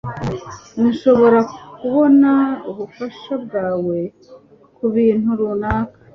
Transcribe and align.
nshobora 0.83 1.39
kubona 1.79 2.31
ubufasha 2.69 3.33
bwawe 3.43 3.97
kubintu 4.75 5.29
runaka 5.39 5.97